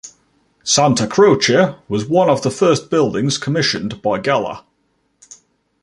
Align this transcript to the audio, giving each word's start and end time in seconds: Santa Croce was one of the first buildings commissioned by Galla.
Santa 0.63 1.05
Croce 1.05 1.75
was 1.87 2.07
one 2.07 2.27
of 2.27 2.41
the 2.41 2.49
first 2.49 2.89
buildings 2.89 3.37
commissioned 3.37 4.01
by 4.01 4.17
Galla. 4.17 4.65